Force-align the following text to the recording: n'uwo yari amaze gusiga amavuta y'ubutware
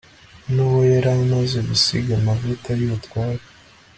n'uwo 0.53 0.79
yari 0.93 1.09
amaze 1.17 1.57
gusiga 1.69 2.11
amavuta 2.19 2.69
y'ubutware 2.79 3.43